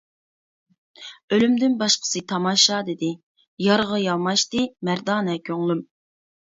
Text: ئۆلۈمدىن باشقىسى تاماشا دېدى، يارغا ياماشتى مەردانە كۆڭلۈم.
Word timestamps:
ئۆلۈمدىن 1.35 1.75
باشقىسى 1.83 2.23
تاماشا 2.33 2.81
دېدى، 2.91 3.13
يارغا 3.69 4.03
ياماشتى 4.09 4.69
مەردانە 4.91 5.43
كۆڭلۈم. 5.51 5.91